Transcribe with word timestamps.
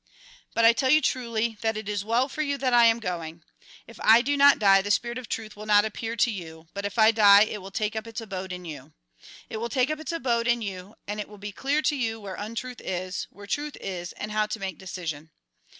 "But 0.55 0.65
I 0.65 0.73
tell 0.73 0.89
you 0.89 0.99
truly 0.99 1.59
that 1.61 1.77
it 1.77 1.87
is 1.87 2.03
well 2.03 2.27
for 2.27 2.41
you 2.41 2.57
that 2.57 2.73
I4Z 2.73 2.93
THE 2.93 2.93
GOSPEL 2.93 2.93
IN 2.95 2.97
BRIEF 2.97 3.11
I 3.11 3.13
am 3.13 3.17
going. 3.21 3.43
If 3.85 3.99
I 3.99 4.21
do 4.23 4.35
not 4.35 4.57
die, 4.57 4.81
the 4.81 4.89
spirit 4.89 5.19
of 5.19 5.29
truth 5.29 5.55
will 5.55 5.67
not 5.67 5.85
appear 5.85 6.15
to 6.15 6.31
you, 6.31 6.65
but 6.73 6.85
if 6.87 6.97
I 6.97 7.11
die, 7.11 7.43
it 7.43 7.61
will 7.61 7.69
take 7.69 7.95
up 7.95 8.07
its 8.07 8.19
abode 8.19 8.51
in 8.51 8.65
you. 8.65 8.93
It 9.47 9.57
will 9.57 9.69
take 9.69 9.91
up 9.91 9.99
its 9.99 10.11
abode 10.11 10.47
in 10.47 10.63
you, 10.63 10.95
and 11.07 11.19
it 11.19 11.29
will 11.29 11.37
be 11.37 11.51
clear 11.51 11.83
to 11.83 11.95
you 11.95 12.19
where 12.19 12.33
untruth 12.33 12.81
is, 12.83 13.27
where 13.29 13.45
truth 13.45 13.77
is, 13.79 14.11
and 14.13 14.31
how 14.31 14.47
to 14.47 14.59
make 14.59 14.79
decision. 14.79 15.29